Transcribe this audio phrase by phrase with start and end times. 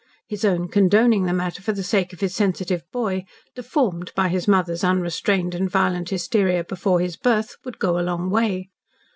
[0.27, 4.47] His own condoning the matter for the sake of his sensitive boy, deformed by his
[4.47, 8.71] mother's unrestrained and violent hysteria before his birth, would go a long way.